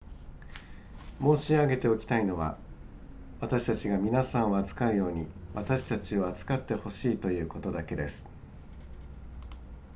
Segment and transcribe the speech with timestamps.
[1.19, 2.57] 申し上げておきたいのは
[3.39, 8.25] 私たちが皆さんを扱うように私たちを扱って欲しいということだけです